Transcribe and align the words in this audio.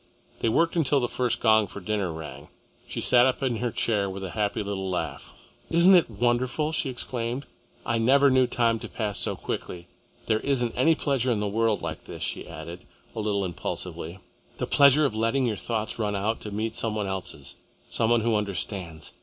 They 0.39 0.49
worked 0.49 0.75
until 0.75 0.99
the 0.99 1.07
first 1.07 1.39
gong 1.39 1.67
for 1.67 1.79
dinner 1.79 2.11
rang. 2.11 2.47
She 2.87 3.01
sat 3.01 3.27
up 3.27 3.43
in 3.43 3.57
her 3.57 3.69
chair 3.69 4.09
with 4.09 4.23
a 4.23 4.31
happy 4.31 4.63
little 4.63 4.89
laugh. 4.89 5.31
"Isn't 5.69 5.93
it 5.93 6.09
wonderful!" 6.09 6.71
she 6.71 6.89
exclaimed. 6.89 7.45
"I 7.85 7.99
never 7.99 8.31
knew 8.31 8.47
time 8.47 8.79
to 8.79 8.89
pass 8.89 9.19
so 9.19 9.35
quickly. 9.35 9.85
There 10.25 10.39
isn't 10.39 10.73
any 10.75 10.95
pleasure 10.95 11.29
in 11.31 11.39
the 11.39 11.47
world 11.47 11.83
like 11.83 12.05
this," 12.05 12.23
she 12.23 12.47
added, 12.47 12.85
a 13.15 13.19
little 13.19 13.45
impulsively, 13.45 14.17
"the 14.57 14.65
pleasure 14.65 15.05
of 15.05 15.13
letting 15.13 15.45
your 15.45 15.55
thoughts 15.55 15.99
run 15.99 16.15
out 16.15 16.41
to 16.41 16.49
meet 16.51 16.75
some 16.75 16.95
one 16.95 17.05
else's, 17.05 17.57
some 17.91 18.09
one 18.09 18.21
who 18.21 18.35
understands. 18.35 19.13